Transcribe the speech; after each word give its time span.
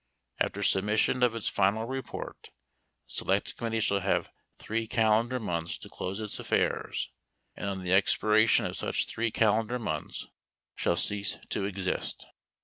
After 0.39 0.63
submission 0.63 1.21
of 1.21 1.35
its 1.35 1.45
16 1.45 1.55
final 1.63 1.85
report, 1.85 2.45
the 3.05 3.13
select 3.13 3.55
committee 3.57 3.79
shall 3.81 3.99
have 3.99 4.31
three 4.57 4.87
calendar 4.87 5.35
17 5.35 5.45
months 5.45 5.77
to 5.77 5.89
close 5.89 6.19
its 6.19 6.39
affairs, 6.39 7.11
and 7.55 7.69
on 7.69 7.83
the 7.83 7.93
expiration 7.93 8.65
of 8.65 8.75
such 8.77 9.01
18 9.01 9.09
three 9.13 9.29
calendar 9.29 9.77
months 9.77 10.25
shall 10.75 10.97
cease 10.97 11.37
to 11.51 11.65
exist. 11.65 12.25